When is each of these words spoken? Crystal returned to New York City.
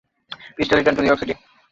Crystal 0.55 0.79
returned 0.79 0.97
to 0.97 1.01
New 1.03 1.07
York 1.09 1.19
City. 1.19 1.35